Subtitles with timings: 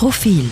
[0.00, 0.48] Profil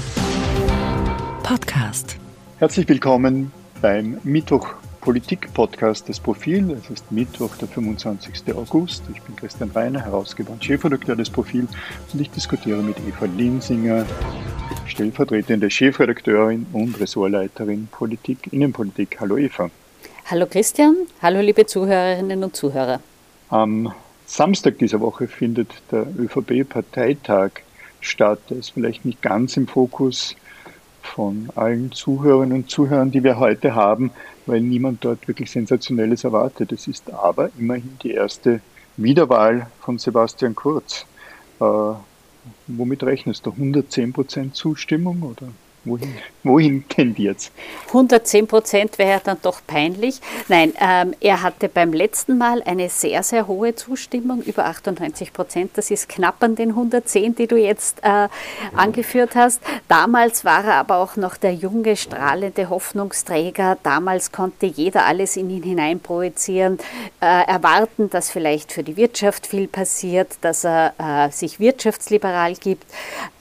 [1.42, 2.18] Podcast.
[2.58, 3.50] Herzlich willkommen
[3.80, 6.72] beim Mittwoch Politik Podcast des Profil.
[6.72, 8.54] Es ist Mittwoch, der 25.
[8.54, 9.04] August.
[9.10, 11.66] Ich bin Christian Reiner, Herausgeber und Chefredakteur des Profil
[12.12, 14.04] und ich diskutiere mit Eva Linsinger,
[14.84, 19.16] stellvertretende Chefredakteurin und Ressortleiterin Politik, Innenpolitik.
[19.18, 19.70] Hallo Eva.
[20.26, 23.00] Hallo Christian, hallo liebe Zuhörerinnen und Zuhörer.
[23.48, 23.94] Am
[24.26, 27.62] Samstag dieser Woche findet der ÖVP-Parteitag
[28.00, 28.40] statt.
[28.50, 30.36] Der ist vielleicht nicht ganz im Fokus
[31.02, 34.10] von allen Zuhörerinnen und Zuhörern, die wir heute haben,
[34.46, 36.72] weil niemand dort wirklich Sensationelles erwartet.
[36.72, 38.60] Es ist aber immerhin die erste
[38.96, 41.06] Wiederwahl von Sebastian Kurz.
[41.60, 41.64] Äh,
[42.66, 43.52] womit rechnest du?
[43.52, 45.48] 110 Prozent Zustimmung oder
[45.84, 47.50] Wohin, wohin tendiert
[47.88, 50.20] 110 Prozent wäre dann doch peinlich.
[50.48, 55.70] Nein, ähm, er hatte beim letzten Mal eine sehr, sehr hohe Zustimmung, über 98 Prozent.
[55.74, 58.28] Das ist knapp an den 110, die du jetzt äh,
[58.76, 59.62] angeführt hast.
[59.88, 63.78] Damals war er aber auch noch der junge, strahlende Hoffnungsträger.
[63.82, 66.78] Damals konnte jeder alles in ihn hineinprojizieren,
[67.20, 72.84] äh, erwarten, dass vielleicht für die Wirtschaft viel passiert, dass er äh, sich wirtschaftsliberal gibt.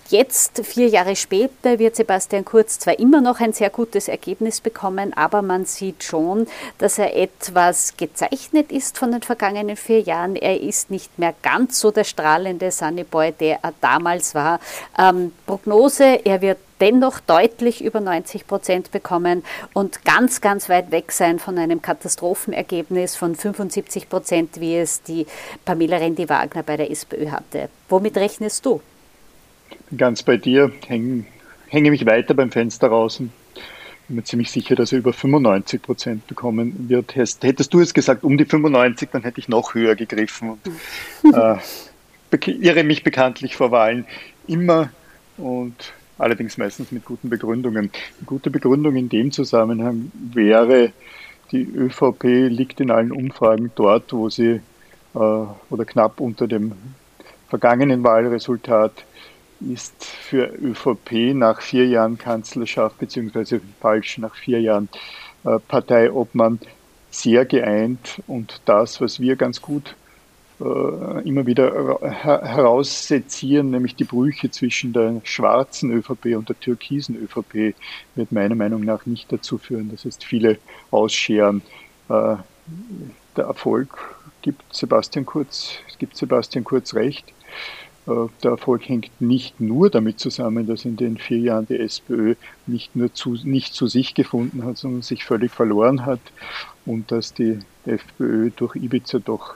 [0.09, 5.11] Jetzt, vier Jahre später, wird Sebastian Kurz zwar immer noch ein sehr gutes Ergebnis bekommen,
[5.11, 10.37] aber man sieht schon, dass er etwas gezeichnet ist von den vergangenen vier Jahren.
[10.37, 14.61] Er ist nicht mehr ganz so der strahlende Sunnyboy, der er damals war.
[14.97, 21.11] Ähm, Prognose, er wird dennoch deutlich über 90 Prozent bekommen und ganz, ganz weit weg
[21.11, 25.27] sein von einem Katastrophenergebnis von 75 Prozent, wie es die
[25.65, 27.67] Pamela Rendi-Wagner bei der SPÖ hatte.
[27.89, 28.79] Womit rechnest du?
[29.95, 31.25] Ganz bei dir, hänge,
[31.67, 33.31] hänge mich weiter beim Fenster raus und
[34.07, 37.15] bin mir ziemlich sicher, dass er über 95 Prozent bekommen wird.
[37.15, 42.51] Hättest du es gesagt, um die 95, dann hätte ich noch höher gegriffen und äh,
[42.51, 44.05] irre mich bekanntlich vor Wahlen
[44.47, 44.89] immer
[45.37, 47.91] und allerdings meistens mit guten Begründungen.
[48.17, 50.91] Eine gute Begründung in dem Zusammenhang wäre,
[51.51, 54.61] die ÖVP liegt in allen Umfragen dort, wo sie
[55.15, 56.73] äh, oder knapp unter dem
[57.49, 59.05] vergangenen Wahlresultat
[59.59, 64.89] ist für ÖVP nach vier Jahren Kanzlerschaft, beziehungsweise falsch nach vier Jahren
[65.43, 66.59] äh, Parteiobmann,
[67.09, 69.95] sehr geeint und das, was wir ganz gut
[70.59, 77.75] äh, immer wieder heraussezieren, nämlich die Brüche zwischen der schwarzen ÖVP und der türkisen ÖVP,
[78.15, 80.57] wird meiner Meinung nach nicht dazu führen, dass es viele
[80.91, 81.61] ausscheren.
[82.09, 82.37] Äh,
[83.35, 87.25] der Erfolg gibt Sebastian Kurz, gibt Sebastian Kurz recht.
[88.07, 92.35] Äh, der Erfolg hängt nicht nur damit zusammen, dass in den vier Jahren die SPÖ
[92.65, 96.21] nicht nur zu, nicht zu sich gefunden hat, sondern sich völlig verloren hat
[96.85, 99.55] und dass die FPÖ durch Ibiza doch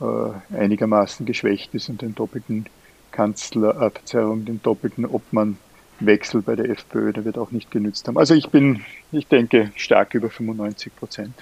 [0.00, 2.66] äh, einigermaßen geschwächt ist und den doppelten
[3.10, 8.18] Kanzler, äh, Verzeihung, den doppelten Obmannwechsel bei der FPÖ, der wird auch nicht genützt haben.
[8.18, 11.34] Also ich bin, ich denke, stark über 95 Prozent.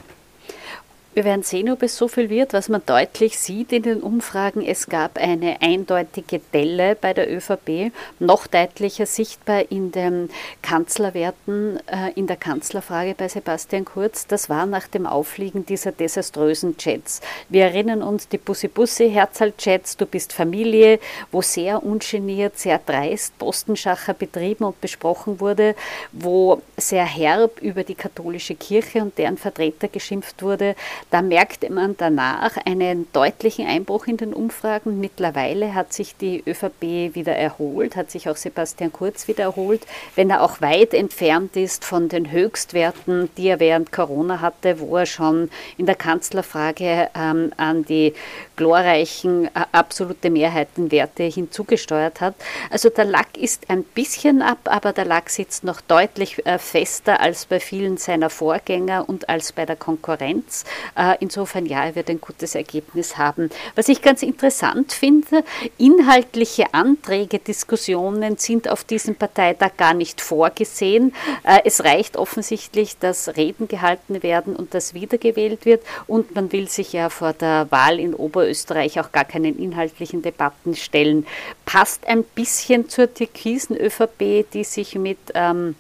[1.13, 2.53] Wir werden sehen, ob es so viel wird.
[2.53, 7.91] Was man deutlich sieht in den Umfragen, es gab eine eindeutige Delle bei der ÖVP,
[8.21, 10.31] noch deutlicher sichtbar in den
[10.63, 14.29] Kanzlerwerten, äh, in der Kanzlerfrage bei Sebastian Kurz.
[14.29, 17.21] Das war nach dem Auffliegen dieser desaströsen Chats.
[17.49, 21.01] Wir erinnern uns die Bussi-Bussi, Herzal-Chats, du bist Familie,
[21.33, 25.75] wo sehr ungeniert, sehr dreist Postenschacher betrieben und besprochen wurde,
[26.13, 30.77] wo sehr herb über die katholische Kirche und deren Vertreter geschimpft wurde.
[31.11, 35.01] Da merkte man danach einen deutlichen Einbruch in den Umfragen.
[35.01, 40.31] Mittlerweile hat sich die ÖVP wieder erholt, hat sich auch Sebastian Kurz wieder erholt, wenn
[40.31, 45.07] er auch weit entfernt ist von den Höchstwerten, die er während Corona hatte, wo er
[45.07, 48.15] schon in der Kanzlerfrage ähm, an die
[48.57, 52.35] glorreichen äh, absolute Mehrheitenwerte hinzugesteuert hat.
[52.71, 57.21] Also der Lack ist ein bisschen ab, aber der Lack sitzt noch deutlich äh, fester
[57.21, 60.65] als bei vielen seiner Vorgänger und als bei der Konkurrenz.
[60.97, 63.51] Äh, insofern ja, er wird ein gutes Ergebnis haben.
[63.75, 65.45] Was ich ganz interessant finde,
[65.79, 71.15] inhaltliche Anträge, Diskussionen sind auf diesem Parteitag gar nicht vorgesehen.
[71.45, 75.83] Äh, es reicht offensichtlich, dass Reden gehalten werden und dass wiedergewählt wird.
[76.07, 80.75] Und man will sich ja vor der Wahl in Oberösterreich auch gar keinen inhaltlichen Debatten
[80.75, 81.27] stellen.
[81.65, 85.75] Passt ein bisschen zur türkisen ÖVP, die sich mit ähm,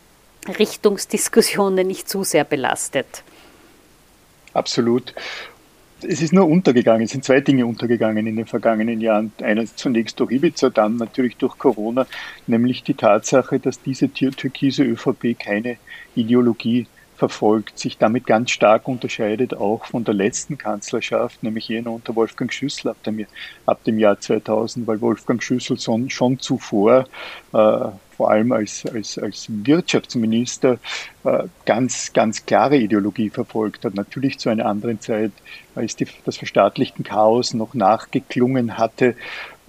[0.59, 3.23] Richtungsdiskussionen nicht zu sehr belastet.
[4.52, 5.14] Absolut.
[6.02, 9.32] Es ist nur untergegangen, es sind zwei Dinge untergegangen in den vergangenen Jahren.
[9.43, 12.06] Einer zunächst durch Ibiza, dann natürlich durch Corona,
[12.47, 15.76] nämlich die Tatsache, dass diese türkise ÖVP keine
[16.14, 16.87] Ideologie
[17.17, 22.50] verfolgt, sich damit ganz stark unterscheidet, auch von der letzten Kanzlerschaft, nämlich jener unter Wolfgang
[22.50, 23.26] Schüssel ab dem,
[23.67, 27.06] ab dem Jahr 2000, weil Wolfgang Schüssel schon, schon zuvor
[27.52, 27.88] äh,
[28.21, 30.79] vor allem als, als, als Wirtschaftsminister
[31.25, 33.95] äh, ganz, ganz klare Ideologie verfolgt hat.
[33.95, 35.33] Natürlich zu einer anderen Zeit,
[35.75, 39.17] als die, das verstaatlichten Chaos noch nachgeklungen hatte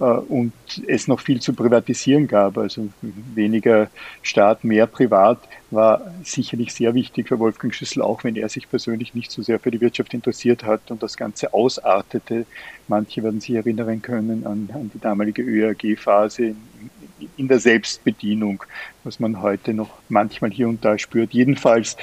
[0.00, 0.52] äh, und
[0.86, 2.58] es noch viel zu privatisieren gab.
[2.58, 3.88] Also weniger
[4.20, 5.38] Staat, mehr Privat
[5.70, 9.60] war sicherlich sehr wichtig für Wolfgang Schüssel, auch wenn er sich persönlich nicht so sehr
[9.60, 12.44] für die Wirtschaft interessiert hat und das Ganze ausartete.
[12.86, 16.54] Manche werden sich erinnern können an, an die damalige ÖAG-Phase
[17.36, 18.64] in, der Selbstbedienung,
[19.04, 21.32] was man heute noch manchmal hier und da spürt.
[21.32, 21.96] Jedenfalls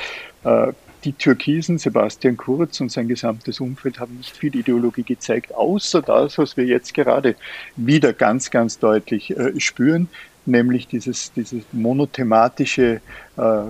[0.43, 0.73] äh,
[1.03, 6.37] die Türkisen, Sebastian Kurz und sein gesamtes Umfeld haben nicht viel Ideologie gezeigt, außer das,
[6.37, 7.35] was wir jetzt gerade
[7.75, 10.09] wieder ganz, ganz deutlich äh, spüren,
[10.45, 13.01] nämlich dieses, dieses monothematische
[13.37, 13.61] äh,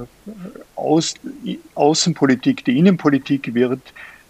[1.76, 3.82] Außenpolitik, die Innenpolitik wird,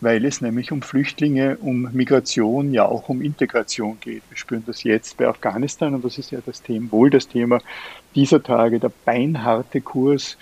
[0.01, 4.23] weil es nämlich um Flüchtlinge, um Migration, ja auch um Integration geht.
[4.29, 7.59] Wir spüren das jetzt bei Afghanistan und das ist ja das Thema, wohl das Thema
[8.15, 10.37] dieser Tage, der beinharte Kurs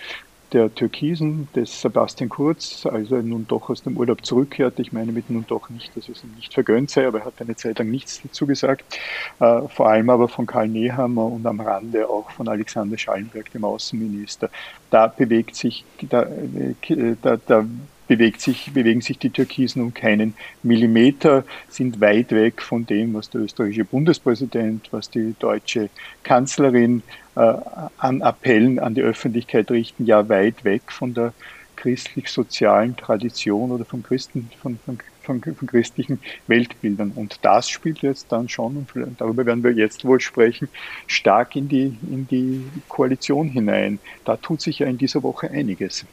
[0.54, 4.80] der Türkisen, des Sebastian Kurz, als er nun doch aus dem Urlaub zurückkehrt.
[4.80, 7.34] Ich meine mit nun doch nicht, dass es ihm nicht vergönnt sei, aber er hat
[7.40, 8.98] eine Zeit lang nichts dazu gesagt.
[9.40, 13.66] Äh, vor allem aber von Karl Nehammer und am Rande auch von Alexander Schallenberg, dem
[13.66, 14.50] Außenminister.
[14.90, 17.66] Da bewegt sich, da, äh, da, da
[18.08, 20.34] bewegt sich, bewegen sich die Türkisen um keinen
[20.64, 25.90] Millimeter, sind weit weg von dem, was der österreichische Bundespräsident, was die deutsche
[26.24, 27.04] Kanzlerin
[27.36, 27.54] äh,
[27.98, 31.34] an Appellen an die Öffentlichkeit richten, ja weit weg von der
[31.76, 37.12] christlich-sozialen Tradition oder von, Christen, von, von, von, von, christlichen Weltbildern.
[37.16, 40.68] Und das spielt jetzt dann schon, und darüber werden wir jetzt wohl sprechen,
[41.06, 44.00] stark in die, in die Koalition hinein.
[44.26, 46.06] Da tut sich ja in dieser Woche einiges.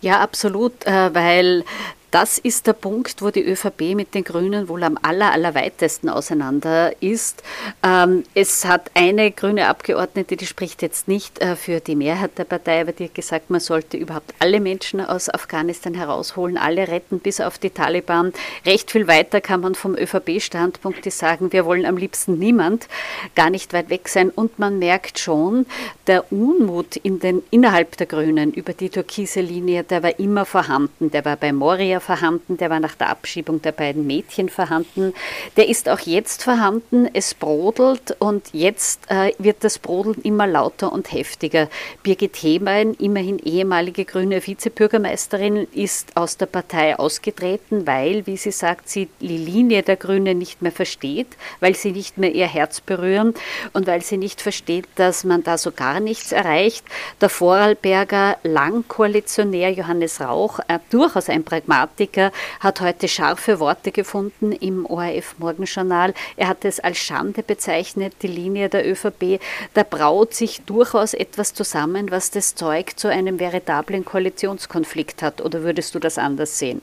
[0.00, 1.64] Ja, absolut, äh, weil
[2.10, 6.92] das ist der Punkt, wo die ÖVP mit den Grünen wohl am aller, allerweitesten auseinander
[7.00, 7.42] ist.
[7.82, 12.44] Ähm, es hat eine grüne Abgeordnete, die spricht jetzt nicht äh, für die Mehrheit der
[12.44, 17.20] Partei, aber die hat gesagt, man sollte überhaupt alle Menschen aus Afghanistan herausholen, alle retten
[17.20, 18.32] bis auf die Taliban.
[18.66, 22.88] Recht viel weiter kann man vom ÖVP-Standpunkt, sagen, wir wollen am liebsten niemand,
[23.34, 24.30] gar nicht weit weg sein.
[24.30, 25.66] Und man merkt schon,
[26.06, 31.10] der Unmut in den, innerhalb der Grünen über die türkise Linie, der war immer vorhanden.
[31.10, 35.12] Der war bei Moria vorhanden, der war nach der Abschiebung der beiden Mädchen vorhanden,
[35.56, 40.92] der ist auch jetzt vorhanden, es brodelt und jetzt äh, wird das Brodeln immer lauter
[40.92, 41.68] und heftiger.
[42.02, 48.88] Birgit Hemein, immerhin ehemalige grüne Vizebürgermeisterin, ist aus der Partei ausgetreten, weil, wie sie sagt,
[48.88, 53.34] sie die Linie der Grünen nicht mehr versteht, weil sie nicht mehr ihr Herz berühren
[53.72, 56.84] und weil sie nicht versteht, dass man da so gar nichts erreicht.
[57.20, 64.52] Der Vorarlberger Langkoalitionär Johannes Rauch, äh, durchaus ein Pragmatiker, Pragmatiker, hat heute scharfe Worte gefunden
[64.52, 66.14] im ORF Morgenjournal.
[66.36, 69.40] Er hat es als Schande bezeichnet, die Linie der ÖVP.
[69.74, 75.40] Da braut sich durchaus etwas zusammen, was das Zeug zu einem veritablen Koalitionskonflikt hat.
[75.40, 76.82] Oder würdest du das anders sehen?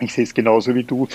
[0.00, 1.08] Ich sehe es genauso wie du.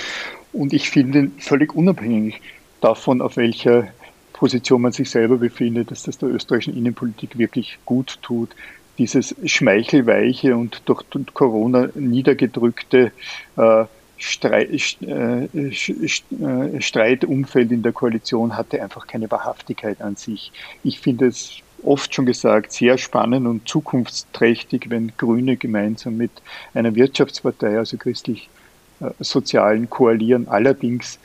[0.54, 2.40] Und ich finde, völlig unabhängig
[2.82, 3.88] davon, auf welcher
[4.34, 8.50] Position man sich selber befindet, dass das der österreichischen Innenpolitik wirklich gut tut,
[8.98, 11.04] dieses schmeichelweiche und durch
[11.34, 13.12] Corona niedergedrückte
[13.58, 13.86] äh,
[14.42, 20.52] äh, äh, Streitumfeld in der Koalition hatte einfach keine Wahrhaftigkeit an sich.
[20.84, 26.32] Ich finde es oft schon gesagt, sehr spannend und zukunftsträchtig, wenn Grüne gemeinsam mit
[26.74, 28.50] einer Wirtschaftspartei, also christlich
[29.20, 30.48] sozialen koalieren.
[30.48, 31.20] Allerdings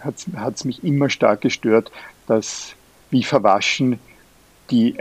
[0.00, 1.90] hat es mich immer stark gestört,
[2.28, 2.76] dass
[3.10, 3.98] wie verwaschen
[4.70, 4.94] die,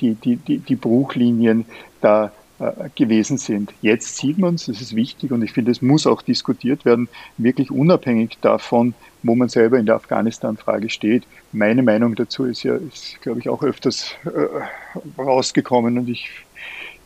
[0.00, 1.64] die, die, die, die Bruchlinien
[2.00, 2.32] da
[2.62, 3.72] äh, gewesen sind.
[3.82, 7.08] Jetzt sieht man es, das ist wichtig und ich finde, es muss auch diskutiert werden,
[7.36, 8.94] wirklich unabhängig davon,
[9.24, 11.24] wo man selber in der Afghanistan-Frage steht.
[11.52, 16.28] Meine Meinung dazu ist ja, ist, glaube ich, auch öfters äh, rausgekommen und ich,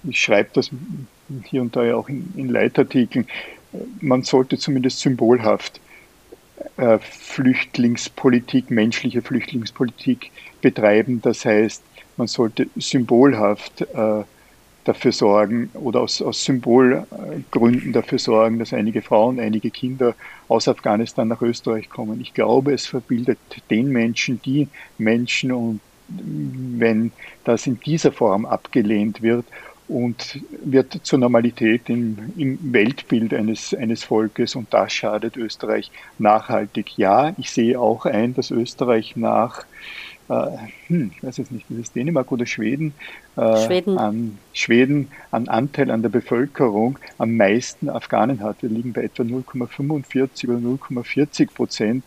[0.04, 0.70] ich schreibe das
[1.44, 3.26] hier und da ja auch in, in Leitartikeln.
[4.00, 5.80] Man sollte zumindest symbolhaft
[6.76, 10.30] äh, Flüchtlingspolitik, menschliche Flüchtlingspolitik
[10.60, 11.20] betreiben.
[11.22, 11.82] Das heißt,
[12.16, 14.24] man sollte symbolhaft äh,
[14.84, 20.14] dafür sorgen oder aus, aus Symbolgründen dafür sorgen, dass einige Frauen, einige Kinder
[20.48, 22.20] aus Afghanistan nach Österreich kommen.
[22.20, 23.38] Ich glaube, es verbildet
[23.70, 24.68] den Menschen, die
[24.98, 27.10] Menschen und wenn
[27.42, 29.44] das in dieser Form abgelehnt wird
[29.88, 36.98] und wird zur Normalität im, im Weltbild eines, eines Volkes und das schadet Österreich nachhaltig.
[36.98, 39.64] Ja, ich sehe auch ein, dass Österreich nach
[40.28, 40.56] äh,
[40.88, 42.94] hm, ich weiß jetzt nicht, ist es Dänemark oder Schweden,
[43.36, 43.98] äh, Schweden.
[43.98, 48.62] An, Schweden an Anteil an der Bevölkerung am meisten Afghanen hat.
[48.62, 52.04] Wir liegen bei etwa 0,45 oder 0,40 Prozent.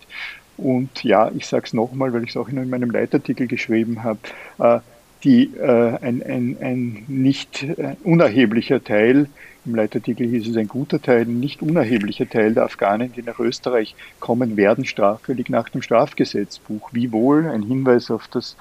[0.57, 4.19] Und ja, ich sage es nochmal, weil ich es auch in meinem Leitartikel geschrieben habe,
[4.57, 4.79] äh,
[5.23, 9.27] die, äh, ein, ein, ein nicht äh, unerheblicher Teil,
[9.65, 13.39] im Leitartikel hieß es ein guter Teil, ein nicht unerheblicher Teil der Afghanen, die nach
[13.39, 16.89] Österreich kommen, werden straffällig nach dem Strafgesetzbuch.
[16.93, 18.55] Wie wohl ein Hinweis auf das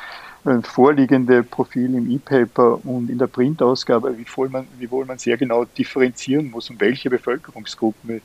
[0.44, 5.18] äh, vorliegende Profil im E-Paper und in der Printausgabe, wie wohl, man, wie wohl man
[5.18, 8.20] sehr genau differenzieren muss, um welche Bevölkerungsgruppen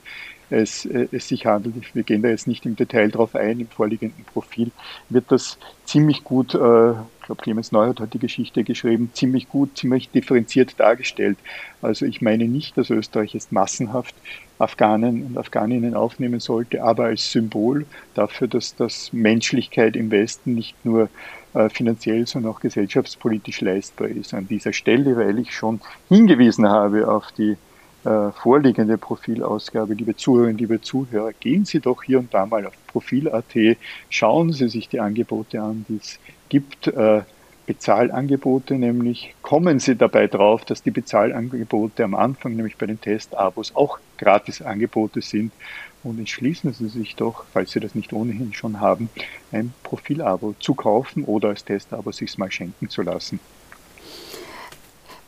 [0.49, 1.75] es, äh, es sich handelt.
[1.93, 4.71] Wir gehen da jetzt nicht im Detail drauf ein, im vorliegenden Profil
[5.09, 9.77] wird das ziemlich gut äh, ich glaube, Clemens Neuert hat die Geschichte geschrieben, ziemlich gut,
[9.77, 11.37] ziemlich differenziert dargestellt.
[11.81, 14.13] Also ich meine nicht, dass Österreich jetzt massenhaft
[14.59, 20.75] Afghanen und Afghaninnen aufnehmen sollte, aber als Symbol dafür, dass das Menschlichkeit im Westen nicht
[20.83, 21.07] nur
[21.53, 24.33] äh, finanziell, sondern auch gesellschaftspolitisch leistbar ist.
[24.33, 27.55] An dieser Stelle, weil ich schon hingewiesen habe auf die
[28.03, 32.73] äh, vorliegende Profilausgabe, liebe Zuhörerinnen, liebe Zuhörer, gehen Sie doch hier und da mal auf
[32.87, 33.77] Profil.at,
[34.09, 36.19] schauen Sie sich die Angebote an, die es
[36.49, 37.23] gibt äh,
[37.65, 43.73] Bezahlangebote, nämlich kommen Sie dabei drauf, dass die Bezahlangebote am Anfang, nämlich bei den Testabos,
[43.73, 45.55] auch Gratisangebote sind.
[46.01, 49.11] Und entschließen Sie sich doch, falls Sie das nicht ohnehin schon haben,
[49.51, 53.41] ein Profilabo zu kaufen oder als Testabo sich mal schenken zu lassen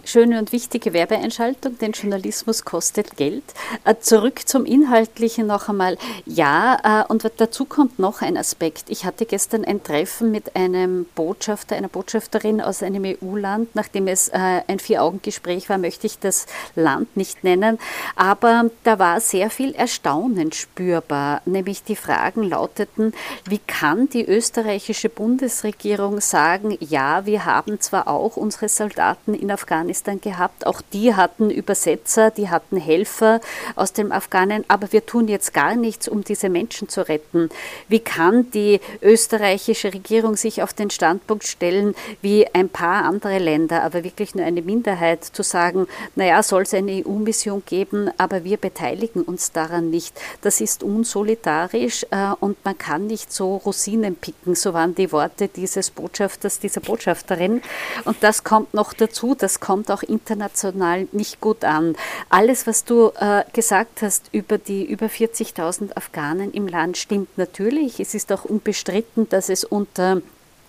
[0.05, 3.43] schöne und wichtige Werbeeinschaltung, denn Journalismus kostet Geld.
[3.83, 5.97] Äh, zurück zum Inhaltlichen noch einmal.
[6.25, 8.89] Ja, äh, und dazu kommt noch ein Aspekt.
[8.89, 13.75] Ich hatte gestern ein Treffen mit einem Botschafter, einer Botschafterin aus einem EU-Land.
[13.75, 16.45] Nachdem es äh, ein Vier-Augen-Gespräch war, möchte ich das
[16.75, 17.79] Land nicht nennen.
[18.15, 21.41] Aber da war sehr viel Erstaunen spürbar.
[21.45, 23.13] Nämlich die Fragen lauteten,
[23.45, 29.94] wie kann die österreichische Bundesregierung sagen, ja, wir haben zwar auch unsere Soldaten in Afghanistan,
[29.95, 30.67] Afghanistan gehabt.
[30.67, 33.39] Auch die hatten Übersetzer, die hatten Helfer
[33.75, 37.49] aus dem Afghanen, aber wir tun jetzt gar nichts, um diese Menschen zu retten.
[37.87, 43.83] Wie kann die österreichische Regierung sich auf den Standpunkt stellen, wie ein paar andere Länder,
[43.83, 48.57] aber wirklich nur eine Minderheit, zu sagen, naja, soll es eine EU-Mission geben, aber wir
[48.57, 50.19] beteiligen uns daran nicht.
[50.41, 55.47] Das ist unsolidarisch äh, und man kann nicht so Rosinen picken, so waren die Worte
[55.47, 57.61] dieses Botschafters, dieser Botschafterin.
[58.03, 61.95] Und das kommt noch dazu, das kommt kommt auch international nicht gut an.
[62.29, 67.99] Alles, was du äh, gesagt hast über die über 40.000 Afghanen im Land, stimmt natürlich.
[67.99, 70.21] Es ist auch unbestritten, dass es unter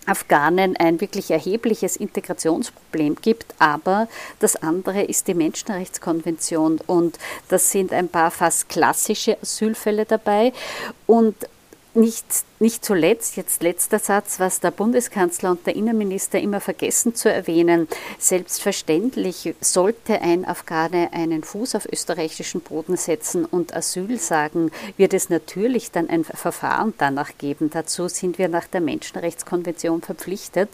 [0.07, 4.07] Afghanen ein wirklich erhebliches Integrationsproblem gibt, aber
[4.39, 7.19] das andere ist die Menschenrechtskonvention und
[7.49, 10.53] das sind ein paar fast klassische Asylfälle dabei
[11.09, 11.35] und
[11.97, 12.25] nicht,
[12.61, 17.89] nicht zuletzt, jetzt letzter Satz, was der Bundeskanzler und der Innenminister immer vergessen zu erwähnen.
[18.19, 25.31] Selbstverständlich sollte ein Afghane einen Fuß auf österreichischen Boden setzen und Asyl sagen, wird es
[25.31, 27.71] natürlich dann ein Verfahren danach geben.
[27.71, 30.69] Dazu sind wir nach der Menschenrechtskonvention verpflichtet.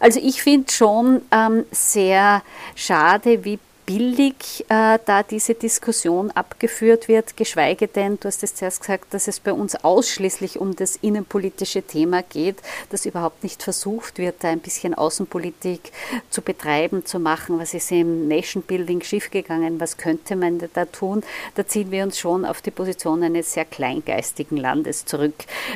[0.00, 2.42] Also ich finde schon ähm, sehr
[2.74, 3.58] schade, wie
[3.88, 9.28] billig äh, da diese Diskussion abgeführt wird, geschweige denn, du hast es zuerst gesagt, dass
[9.28, 12.56] es bei uns ausschließlich um das innenpolitische Thema geht,
[12.90, 15.90] dass überhaupt nicht versucht wird, da ein bisschen Außenpolitik
[16.28, 21.22] zu betreiben, zu machen, was ist im Nation Building schiefgegangen, was könnte man da tun.
[21.54, 25.32] Da ziehen wir uns schon auf die Position eines sehr kleingeistigen Landes zurück,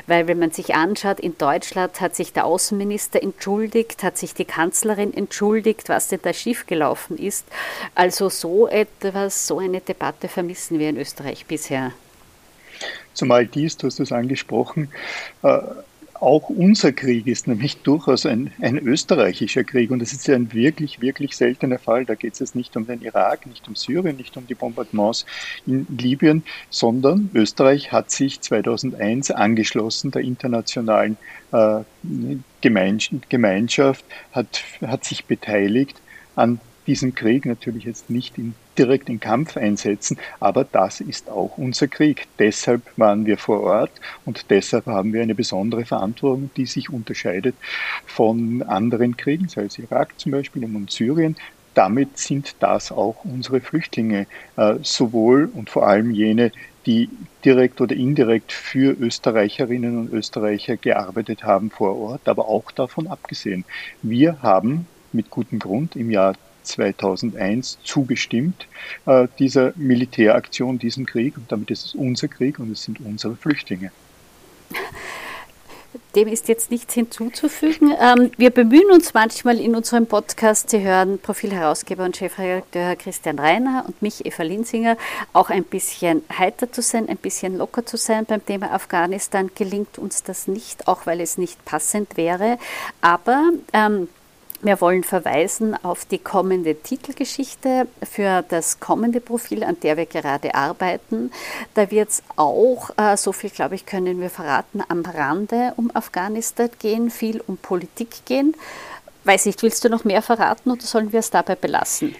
[0.06, 4.44] weil wenn man sich anschaut, in Deutschland hat sich der Außenminister entschuldigt, hat sich die
[4.44, 7.46] Kanzlerin entschuldigt, was denn da schiefgelaufen ist.
[8.02, 11.92] Also so etwas, so eine Debatte vermissen wir in Österreich bisher.
[13.14, 14.88] Zumal dies, du hast es angesprochen,
[15.44, 15.60] äh,
[16.14, 20.52] auch unser Krieg ist nämlich durchaus ein, ein österreichischer Krieg und das ist ja ein
[20.52, 22.04] wirklich, wirklich seltener Fall.
[22.04, 25.24] Da geht es jetzt nicht um den Irak, nicht um Syrien, nicht um die Bombardements
[25.64, 31.18] in Libyen, sondern Österreich hat sich 2001 angeschlossen der internationalen
[31.52, 31.82] äh,
[32.60, 36.00] Gemeinschaft, hat, hat sich beteiligt
[36.34, 41.58] an diesen Krieg natürlich jetzt nicht in, direkt in Kampf einsetzen, aber das ist auch
[41.58, 42.26] unser Krieg.
[42.38, 43.92] Deshalb waren wir vor Ort
[44.24, 47.54] und deshalb haben wir eine besondere Verantwortung, die sich unterscheidet
[48.06, 51.36] von anderen Kriegen, sei es Irak zum Beispiel und Syrien.
[51.74, 56.52] Damit sind das auch unsere Flüchtlinge, äh, sowohl und vor allem jene,
[56.84, 57.08] die
[57.44, 63.64] direkt oder indirekt für Österreicherinnen und Österreicher gearbeitet haben vor Ort, aber auch davon abgesehen.
[64.02, 68.66] Wir haben mit gutem Grund im Jahr 2001 zugestimmt,
[69.06, 71.36] äh, dieser Militäraktion, diesem Krieg.
[71.36, 73.90] Und damit ist es unser Krieg und es sind unsere Flüchtlinge.
[76.14, 77.94] dem ist jetzt nichts hinzuzufügen.
[78.00, 83.84] Ähm, wir bemühen uns manchmal in unserem Podcast, Sie hören Profilherausgeber und Chefredakteur Christian Reiner
[83.86, 84.96] und mich, Eva Linsinger,
[85.32, 89.50] auch ein bisschen heiter zu sein, ein bisschen locker zu sein beim Thema Afghanistan.
[89.54, 92.58] Gelingt uns das nicht, auch weil es nicht passend wäre.
[93.00, 94.08] Aber ähm,
[94.62, 100.54] wir wollen verweisen auf die kommende Titelgeschichte für das kommende Profil, an der wir gerade
[100.54, 101.32] arbeiten.
[101.74, 105.90] Da wird es auch, äh, so viel glaube ich, können wir verraten, am Rande um
[105.94, 108.54] Afghanistan gehen, viel um Politik gehen.
[109.24, 112.14] Weiß ich, willst du noch mehr verraten oder sollen wir es dabei belassen?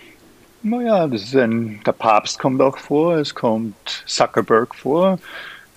[0.65, 5.19] Naja, das ist ein, der Papst kommt auch vor, es kommt Zuckerberg vor.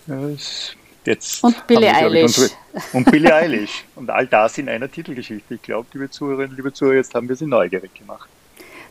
[0.07, 2.23] Es Jetzt und Billie Eilish.
[2.23, 2.49] Unsere,
[2.93, 3.85] und Billie Eilish.
[3.95, 5.55] Und all das in einer Titelgeschichte.
[5.55, 8.27] Ich glaube, liebe Zuhörerinnen, liebe Zuhörer, jetzt haben wir sie neugierig gemacht.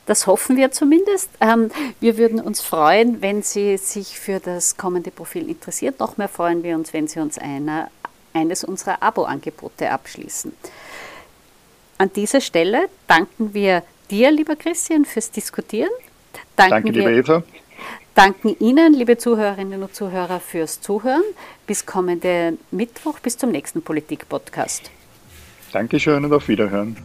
[0.07, 1.31] Das hoffen wir zumindest.
[1.41, 5.99] Ähm, wir würden uns freuen, wenn Sie sich für das kommende Profil interessiert.
[5.99, 7.91] Noch mehr freuen wir uns, wenn Sie uns einer,
[8.35, 10.53] eines unserer Abo-Angebote abschließen.
[11.97, 15.91] An dieser Stelle danken wir dir, lieber Christian, fürs Diskutieren.
[16.57, 17.43] Danken Danke, liebe Eva
[18.15, 21.23] danken Ihnen, liebe Zuhörerinnen und Zuhörer, fürs Zuhören.
[21.67, 24.91] Bis kommende Mittwoch, bis zum nächsten Politik-Podcast.
[25.73, 26.97] Dankeschön und auf Wiederhören.